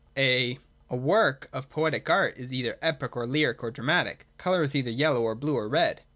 A 0.17 0.57
work 0.89 1.47
of 1.53 1.69
poetic 1.69 2.09
art 2.09 2.35
is 2.35 2.51
either 2.51 2.79
epic 2.81 3.15
or 3.15 3.27
lyric 3.27 3.61
or 3.61 3.69
dramatic. 3.69 4.25
Colour 4.39 4.63
is 4.63 4.73
either 4.73 4.89
yellow 4.89 5.21
or 5.21 5.35
blue 5.35 5.55
or 5.55 5.69
red. 5.69 6.01